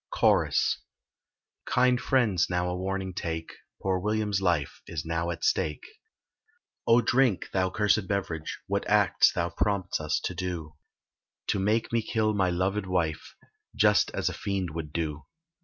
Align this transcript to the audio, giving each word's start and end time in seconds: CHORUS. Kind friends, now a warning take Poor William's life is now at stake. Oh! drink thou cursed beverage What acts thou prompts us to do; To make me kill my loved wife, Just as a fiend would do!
CHORUS. 0.09 0.79
Kind 1.67 2.01
friends, 2.01 2.49
now 2.49 2.67
a 2.67 2.75
warning 2.75 3.13
take 3.13 3.53
Poor 3.83 3.99
William's 3.99 4.41
life 4.41 4.81
is 4.87 5.05
now 5.05 5.29
at 5.29 5.43
stake. 5.43 5.85
Oh! 6.87 7.01
drink 7.01 7.51
thou 7.53 7.69
cursed 7.69 8.07
beverage 8.07 8.57
What 8.65 8.89
acts 8.89 9.31
thou 9.31 9.51
prompts 9.51 9.99
us 10.01 10.19
to 10.23 10.33
do; 10.33 10.73
To 11.49 11.59
make 11.59 11.93
me 11.93 12.01
kill 12.01 12.33
my 12.33 12.49
loved 12.49 12.87
wife, 12.87 13.35
Just 13.75 14.09
as 14.15 14.27
a 14.27 14.33
fiend 14.33 14.71
would 14.71 14.91
do! 14.91 15.27